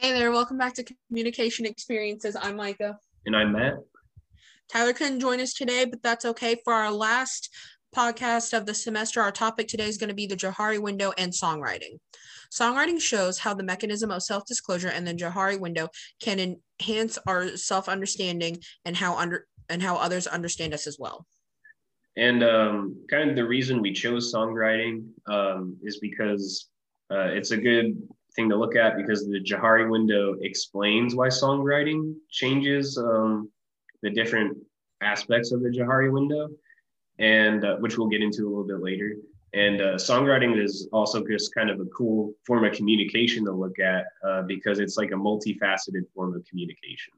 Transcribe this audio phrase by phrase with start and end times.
[0.00, 2.34] Hey there, welcome back to Communication Experiences.
[2.34, 2.98] I'm Micah.
[3.26, 3.74] And I'm Matt.
[4.72, 6.56] Tyler couldn't join us today, but that's okay.
[6.64, 7.54] For our last
[7.94, 11.30] podcast of the semester, our topic today is going to be the Johari window and
[11.30, 11.98] songwriting.
[12.50, 17.54] Songwriting shows how the mechanism of self disclosure and the Johari window can enhance our
[17.58, 18.56] self understanding
[18.86, 21.26] and how under and how others understand us as well.
[22.16, 26.70] And um, kind of the reason we chose songwriting um, is because
[27.10, 28.00] uh, it's a good
[28.34, 33.50] thing to look at because the Johari window explains why songwriting changes um,
[34.02, 34.56] the different
[35.00, 36.48] aspects of the Johari window,
[37.18, 39.14] and uh, which we'll get into a little bit later.
[39.52, 43.78] And uh, songwriting is also just kind of a cool form of communication to look
[43.80, 47.14] at uh, because it's like a multifaceted form of communication.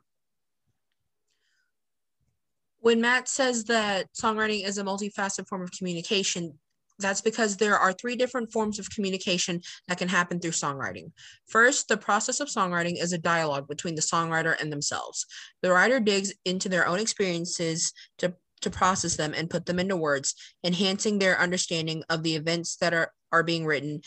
[2.81, 6.59] When Matt says that songwriting is a multifaceted form of communication,
[6.99, 11.13] that's because there are three different forms of communication that can happen through songwriting.
[11.49, 15.27] First, the process of songwriting is a dialogue between the songwriter and themselves.
[15.63, 19.97] The writer digs into their own experiences to, to process them and put them into
[19.97, 20.35] words,
[20.65, 24.01] enhancing their understanding of the events that are, are being written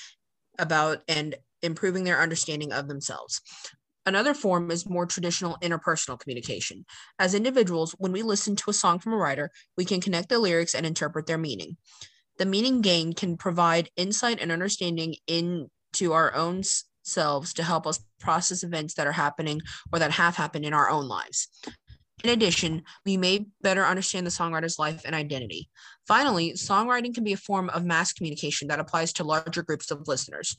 [0.58, 3.42] about and improving their understanding of themselves.
[4.06, 6.86] Another form is more traditional interpersonal communication.
[7.18, 10.38] As individuals, when we listen to a song from a writer, we can connect the
[10.38, 11.78] lyrics and interpret their meaning.
[12.38, 16.64] The meaning gained can provide insight and understanding into our own
[17.04, 19.62] selves to help us process events that are happening
[19.94, 21.48] or that have happened in our own lives.
[22.24, 25.70] In addition, we may better understand the songwriter's life and identity.
[26.08, 30.08] Finally, songwriting can be a form of mass communication that applies to larger groups of
[30.08, 30.58] listeners.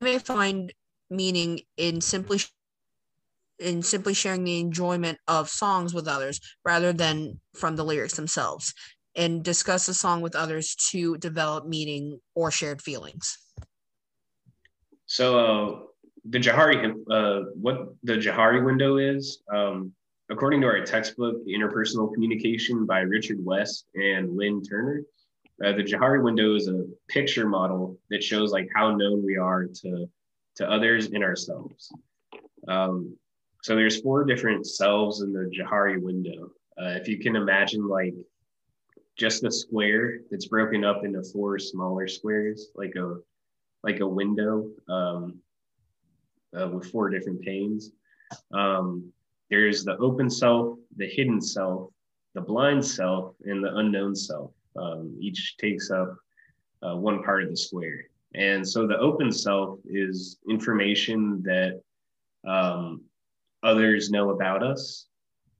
[0.00, 0.72] We may find
[1.10, 2.40] meaning in simply
[3.58, 8.72] in simply sharing the enjoyment of songs with others rather than from the lyrics themselves
[9.18, 13.36] and discuss a song with others to develop meaning or shared feelings.
[15.06, 15.80] So, uh,
[16.30, 19.92] the Johari, uh, what the Johari window is, um,
[20.30, 25.02] according to our textbook, Interpersonal Communication by Richard West and Lynn Turner,
[25.64, 29.66] uh, the Johari window is a picture model that shows like how known we are
[29.66, 30.08] to
[30.56, 31.90] to others and ourselves.
[32.66, 33.16] Um,
[33.62, 36.50] so there's four different selves in the Johari window.
[36.80, 38.14] Uh, if you can imagine like
[39.18, 43.16] just a square that's broken up into four smaller squares, like a
[43.84, 45.38] like a window um,
[46.58, 47.90] uh, with four different panes.
[48.52, 49.12] Um,
[49.50, 51.90] there's the open self, the hidden self,
[52.34, 54.52] the blind self, and the unknown self.
[54.76, 56.16] Um, each takes up
[56.82, 58.04] uh, one part of the square.
[58.34, 61.80] And so the open self is information that
[62.46, 63.02] um,
[63.62, 65.06] others know about us,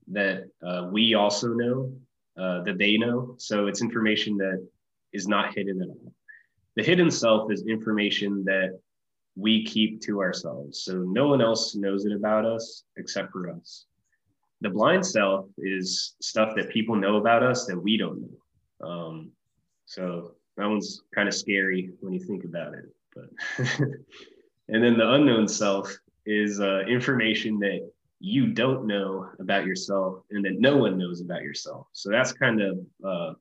[0.07, 1.91] that uh, we also know,
[2.39, 3.35] uh, that they know.
[3.37, 4.65] So it's information that
[5.13, 6.13] is not hidden at all.
[6.75, 8.79] The hidden self is information that
[9.35, 10.83] we keep to ourselves.
[10.83, 13.85] So no one else knows it about us except for us.
[14.61, 18.87] The blind self is stuff that people know about us that we don't know.
[18.87, 19.31] Um,
[19.85, 22.85] so that one's kind of scary when you think about it.
[23.15, 23.29] But
[24.67, 27.89] and then the unknown self is uh, information that
[28.19, 31.87] you don't know about yourself and that no one knows about yourself.
[31.93, 33.33] So that's kind of uh,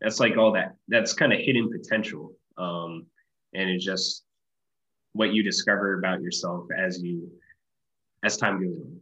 [0.00, 3.06] that's like all that that's kind of hidden potential, um,
[3.54, 4.24] and it's just
[5.12, 7.30] what you discover about yourself as you
[8.24, 9.00] as time goes on.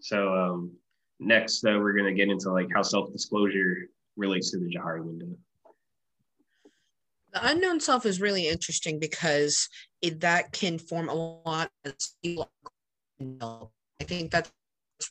[0.00, 0.72] So um,
[1.18, 5.36] next, uh, we're gonna get into like how self disclosure relates to the Johari window.
[7.32, 9.68] The unknown self is really interesting because
[10.00, 12.48] it, that can form a lot of
[14.00, 14.50] I think that's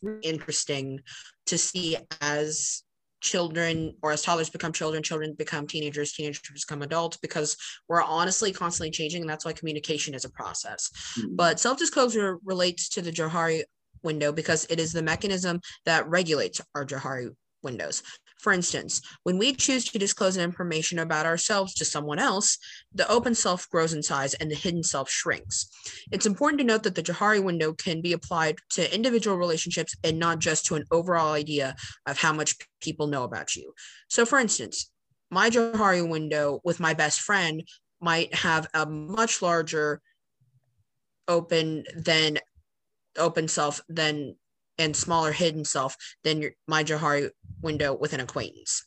[0.02, 1.00] really interesting
[1.48, 2.84] to see as
[3.20, 8.52] children or as toddlers become children, children become teenagers, teenagers become adults because we're honestly
[8.54, 9.22] constantly changing.
[9.22, 10.90] And that's why communication is a process.
[11.18, 11.36] Mm-hmm.
[11.36, 13.64] But self disclosure relates to the Johari
[14.04, 17.30] window because it is the mechanism that regulates our Johari
[17.64, 18.04] windows.
[18.40, 22.58] For instance, when we choose to disclose information about ourselves to someone else,
[22.94, 25.70] the open self grows in size and the hidden self shrinks.
[26.12, 30.20] It's important to note that the Johari window can be applied to individual relationships and
[30.20, 31.76] not just to an overall idea
[32.06, 33.74] of how much people know about you.
[34.08, 34.92] So, for instance,
[35.32, 37.64] my Johari window with my best friend
[38.00, 40.02] might have a much larger
[41.28, 42.38] open than
[43.18, 44.36] open self than
[44.78, 47.30] and smaller hidden self than your, my Johari
[47.62, 48.86] window with an acquaintance.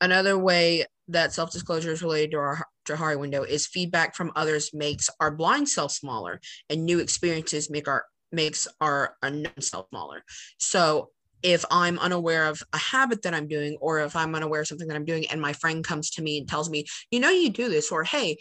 [0.00, 4.70] Another way that self disclosure is related to our Johari window is feedback from others
[4.72, 6.40] makes our blind self smaller,
[6.70, 10.22] and new experiences make our makes our unknown self smaller.
[10.58, 11.10] So
[11.42, 14.88] if I'm unaware of a habit that I'm doing, or if I'm unaware of something
[14.88, 17.50] that I'm doing, and my friend comes to me and tells me, you know, you
[17.50, 18.36] do this, or hey,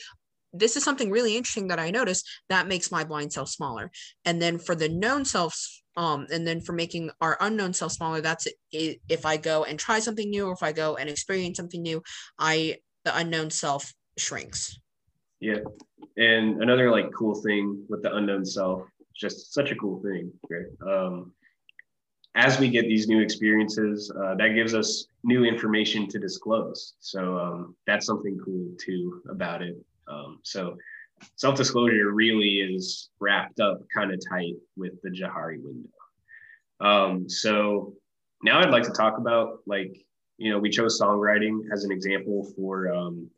[0.53, 3.91] this is something really interesting that I noticed that makes my blind self smaller.
[4.25, 8.21] And then for the known selves, um, and then for making our unknown self smaller,
[8.21, 11.81] that's if I go and try something new, or if I go and experience something
[11.81, 12.03] new,
[12.39, 14.79] I the unknown self shrinks.
[15.39, 15.59] Yeah,
[16.15, 20.67] and another like cool thing with the unknown self, just such a cool thing, right?
[20.87, 21.33] Um,
[22.35, 26.93] as we get these new experiences, uh, that gives us new information to disclose.
[26.99, 29.75] So um, that's something cool too about it.
[30.07, 30.77] Um, so
[31.35, 35.89] self-disclosure really is wrapped up kind of tight with the Johari window.
[36.79, 37.93] Um, so
[38.43, 39.97] now I'd like to talk about like,
[40.37, 43.29] you know, we chose songwriting as an example for um,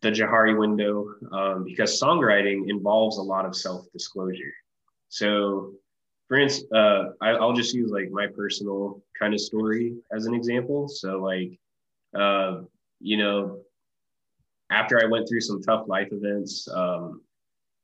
[0.00, 4.52] the Johari window um, because songwriting involves a lot of self-disclosure.
[5.08, 5.74] So
[6.28, 10.34] for instance, uh, I, will just use like my personal kind of story as an
[10.34, 10.88] example.
[10.88, 11.58] So like,
[12.18, 12.62] uh,
[13.00, 13.60] you know,
[14.72, 17.20] after I went through some tough life events, um,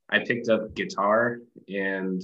[0.08, 1.38] I picked up guitar
[1.69, 2.23] and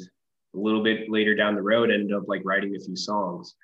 [0.55, 3.57] a little bit later down the road ended up like writing a few songs.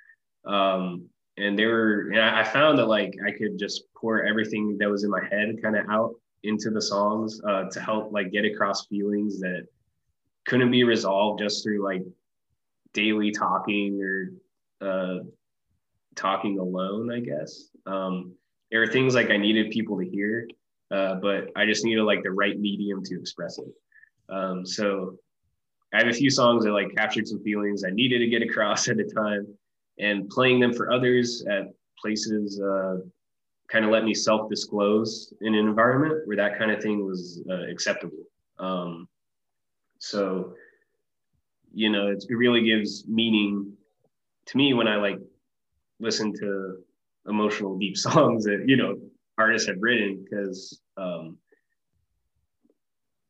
[0.44, 1.06] Um,
[1.38, 5.04] and they were, and I found that like I could just pour everything that was
[5.04, 8.86] in my head kind of out into the songs uh, to help like get across
[8.86, 9.66] feelings that
[10.46, 12.02] couldn't be resolved just through like
[12.92, 15.20] daily talking or uh,
[16.14, 17.68] talking alone, I guess.
[17.86, 18.34] Um,
[18.70, 20.46] there are things like I needed people to hear
[20.90, 23.68] uh, but I just needed like the right medium to express it.
[24.28, 25.18] Um, so
[25.92, 28.88] I have a few songs that like captured some feelings I needed to get across
[28.90, 29.46] at the time,
[29.98, 32.98] and playing them for others at places uh,
[33.68, 37.68] kind of let me self-disclose in an environment where that kind of thing was uh,
[37.70, 38.24] acceptable.
[38.58, 39.08] Um,
[39.98, 40.54] so,
[41.72, 43.72] you know, it really gives meaning
[44.46, 45.20] to me when I like
[46.00, 46.78] listen to
[47.28, 48.98] emotional, deep songs that you know
[49.40, 51.38] artists have written because um,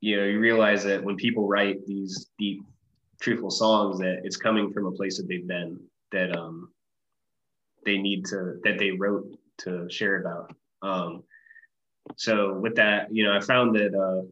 [0.00, 2.62] you know you realize that when people write these deep
[3.20, 5.78] truthful songs that it's coming from a place that they've been
[6.10, 6.70] that um,
[7.84, 9.26] they need to that they wrote
[9.58, 10.52] to share about.
[10.82, 11.22] Um,
[12.16, 14.26] so with that you know i found that uh,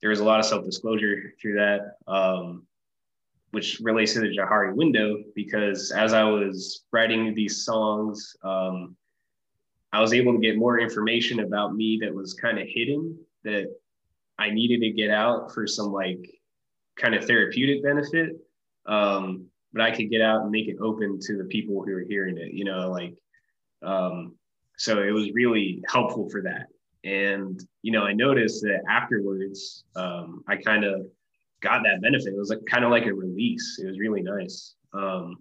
[0.00, 2.64] there was a lot of self-disclosure through that um,
[3.54, 8.96] which relates to the johari window because as I was writing these songs, um,
[9.94, 13.66] I was able to get more information about me that was kind of hidden that
[14.40, 16.28] I needed to get out for some like
[16.96, 18.32] kind of therapeutic benefit.
[18.86, 22.04] Um, but I could get out and make it open to the people who are
[22.08, 23.14] hearing it, you know, like,
[23.82, 24.34] um,
[24.76, 26.66] so it was really helpful for that.
[27.08, 31.06] And, you know, I noticed that afterwards, um, I kind of
[31.60, 32.34] got that benefit.
[32.34, 33.78] It was like kind of like a release.
[33.80, 34.74] It was really nice.
[34.92, 35.36] Um,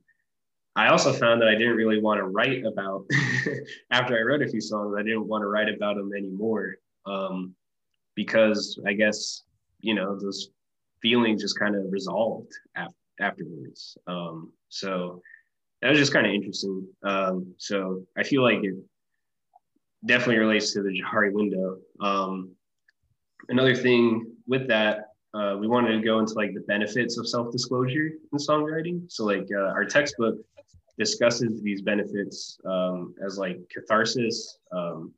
[0.76, 3.06] I also found that I didn't really want to write about
[3.92, 4.96] after I wrote a few songs.
[4.98, 6.76] I didn't want to write about them anymore
[7.06, 7.54] um,
[8.16, 9.44] because I guess
[9.82, 10.50] you know those
[11.02, 13.98] feelings just kind of resolved af- afterwards.
[14.08, 15.22] Um, so
[15.82, 16.88] that was just kind of interesting.
[17.04, 18.76] Um, so I feel like it
[20.06, 21.78] definitely relates to the Johari window.
[22.00, 22.52] Um,
[23.50, 28.12] another thing with that uh, we wanted to go into like the benefits of self-disclosure
[28.32, 29.12] in songwriting.
[29.12, 30.38] So like uh, our textbook
[30.98, 35.12] discusses these benefits um, as like catharsis, um,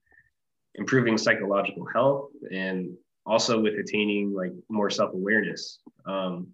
[0.76, 2.96] improving psychological health, and
[3.26, 5.80] also with attaining like more self-awareness.
[6.06, 6.48] Um,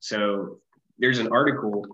[0.00, 0.58] so
[0.98, 1.86] there's an article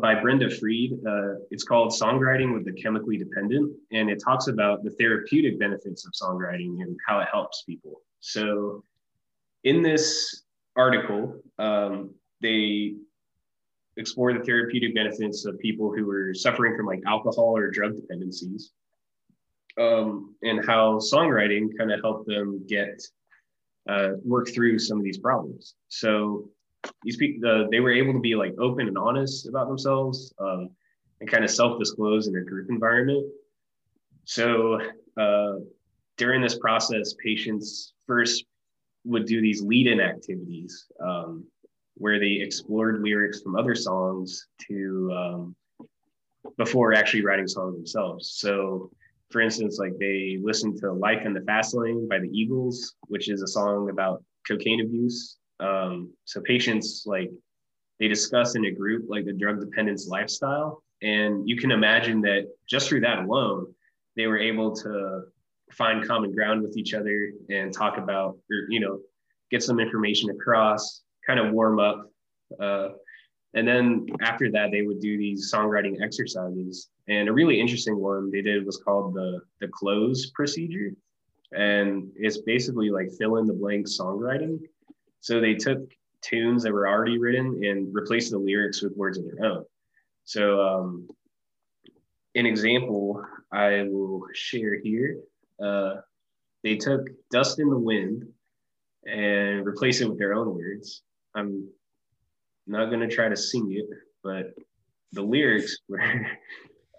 [0.00, 0.92] by Brenda Freed.
[1.06, 6.06] Uh, it's called Songwriting with the Chemically Dependent, and it talks about the therapeutic benefits
[6.06, 8.02] of songwriting and how it helps people.
[8.20, 8.84] So
[9.64, 10.42] in this
[10.76, 12.94] article, um, they
[14.00, 18.72] explore the therapeutic benefits of people who are suffering from like alcohol or drug dependencies,
[19.78, 23.00] um, and how songwriting kind of helped them get
[23.88, 25.74] uh, work through some of these problems.
[25.88, 26.48] So
[27.02, 30.70] these people, the, they were able to be like open and honest about themselves um,
[31.20, 33.24] and kind of self-disclose in a group environment.
[34.24, 34.80] So
[35.20, 35.54] uh,
[36.16, 38.44] during this process, patients first
[39.04, 41.44] would do these lead-in activities um,
[42.00, 45.56] where they explored lyrics from other songs to um,
[46.56, 48.32] before actually writing songs themselves.
[48.32, 48.90] So,
[49.30, 53.28] for instance, like they listened to "Life in the Fast Lane" by the Eagles, which
[53.28, 55.36] is a song about cocaine abuse.
[55.60, 57.30] Um, so patients like
[57.98, 62.48] they discuss in a group like the drug dependence lifestyle, and you can imagine that
[62.66, 63.66] just through that alone,
[64.16, 65.22] they were able to
[65.70, 69.00] find common ground with each other and talk about, or, you know,
[69.50, 72.10] get some information across, kind of warm up.
[72.60, 72.88] Uh,
[73.54, 76.88] and then after that, they would do these songwriting exercises.
[77.08, 80.92] And a really interesting one they did was called the, the cloze procedure.
[81.52, 84.60] and it's basically like fill in the blank songwriting.
[85.20, 85.80] So they took
[86.22, 89.64] tunes that were already written and replaced the lyrics with words of their own.
[90.24, 91.08] So, um,
[92.36, 95.18] an example I will share here.
[95.60, 95.96] Uh,
[96.62, 98.28] they took "Dust in the Wind"
[99.06, 101.02] and replaced it with their own words.
[101.34, 101.68] I'm
[102.66, 103.86] not going to try to sing it,
[104.22, 104.54] but
[105.12, 106.00] the lyrics were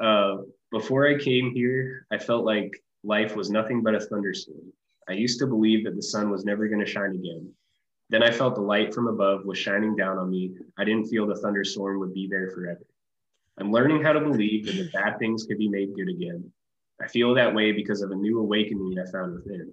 [0.02, 0.38] uh,
[0.72, 2.72] Before I came here, I felt like
[3.04, 4.74] life was nothing but a thunderstorm.
[5.10, 7.52] I used to believe that the sun was never going to shine again.
[8.10, 10.54] Then I felt the light from above was shining down on me.
[10.78, 12.86] I didn't feel the thunderstorm would be there forever.
[13.58, 16.52] I'm learning how to believe that the bad things could be made good again.
[17.02, 19.72] I feel that way because of a new awakening I found within.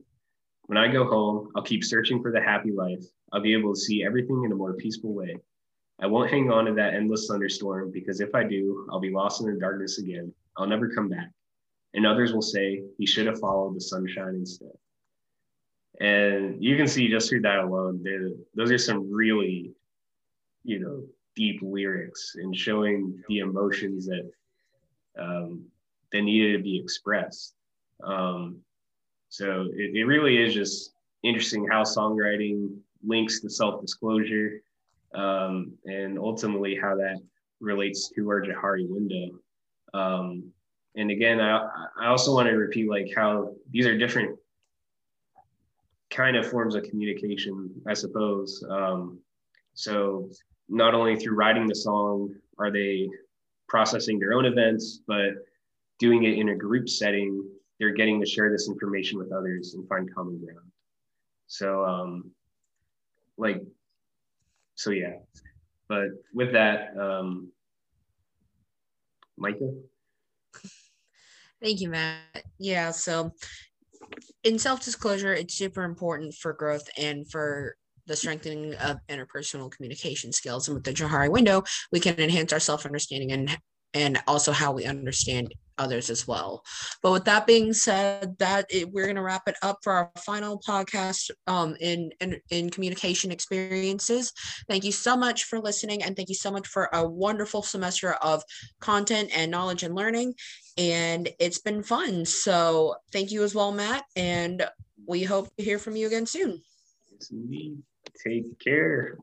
[0.69, 3.03] When I go home, I'll keep searching for the happy life.
[3.33, 5.37] I'll be able to see everything in a more peaceful way.
[5.99, 9.41] I won't hang on to that endless thunderstorm because if I do, I'll be lost
[9.41, 10.31] in the darkness again.
[10.59, 11.31] I'll never come back.
[11.95, 14.73] And others will say, he should have followed the sunshine instead.
[16.01, 18.05] And you can see just through that alone,
[18.55, 19.73] those are some really,
[20.65, 21.03] you know,
[21.35, 24.31] deep lyrics and showing the emotions that
[25.19, 25.65] um,
[26.13, 27.55] that needed to be expressed.
[28.05, 28.59] Um,
[29.29, 30.93] so it, it really is just
[31.23, 34.61] interesting how songwriting links to self-disclosure
[35.15, 37.19] um, and ultimately how that
[37.61, 39.39] relates to our Johari window.
[39.95, 40.53] Um,
[40.97, 41.69] and again, I,
[42.01, 44.39] I also want to repeat like how these are different
[46.11, 48.65] kind of forms of communication, I suppose.
[48.69, 49.19] Um,
[49.75, 50.31] so
[50.69, 53.09] not only through writing the song are they
[53.69, 55.31] processing their own events, but
[55.99, 57.45] doing it in a group setting,
[57.79, 60.71] they're getting to share this information with others and find common ground.
[61.47, 62.31] So, um,
[63.37, 63.63] like,
[64.75, 65.15] so yeah.
[65.89, 67.51] But with that, um,
[69.37, 69.73] Micah.
[71.63, 72.45] Thank you, Matt.
[72.59, 73.33] Yeah, so
[74.45, 80.33] in self disclosure, it's super important for growth and for the strengthening of interpersonal communication
[80.33, 80.69] skills.
[80.69, 83.59] And with the Johari window, we can enhance our self understanding and
[83.95, 86.63] and also how we understand others as well.
[87.03, 90.11] But with that being said, that it, we're going to wrap it up for our
[90.19, 94.33] final podcast um, in, in in communication experiences.
[94.69, 98.13] Thank you so much for listening, and thank you so much for a wonderful semester
[98.15, 98.43] of
[98.81, 100.35] content and knowledge and learning.
[100.77, 102.25] And it's been fun.
[102.25, 104.05] So thank you as well, Matt.
[104.17, 104.67] And
[105.07, 106.63] we hope to hear from you again soon.
[108.25, 109.19] Take care.